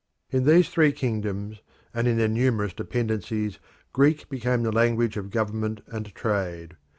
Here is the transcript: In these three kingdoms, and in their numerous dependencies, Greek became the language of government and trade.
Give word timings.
In 0.31 0.45
these 0.45 0.67
three 0.67 0.91
kingdoms, 0.93 1.61
and 1.93 2.07
in 2.07 2.17
their 2.17 2.27
numerous 2.27 2.73
dependencies, 2.73 3.59
Greek 3.93 4.27
became 4.29 4.63
the 4.63 4.71
language 4.71 5.15
of 5.15 5.29
government 5.29 5.81
and 5.91 6.07
trade. 6.15 6.75